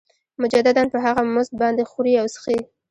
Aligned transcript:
مجدداً 0.41 0.83
په 0.93 0.97
هغه 1.05 1.21
مزد 1.33 1.53
باندې 1.61 1.87
خوري 1.91 2.13
او 2.21 2.27
څښي 2.33 2.59